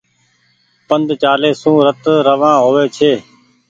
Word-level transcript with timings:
پند 0.87 1.09
چآلي 1.21 1.51
سون 1.61 1.77
رت 1.85 2.03
روآن 2.27 2.57
هووي 2.63 2.85
ڇي۔ 2.97 3.11